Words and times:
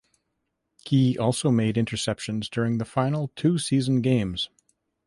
Key 0.83 1.15
also 1.19 1.51
made 1.51 1.75
interceptions 1.75 2.49
during 2.49 2.79
the 2.79 2.85
final 2.85 3.27
two 3.35 3.59
season 3.59 4.01
games. 4.01 4.49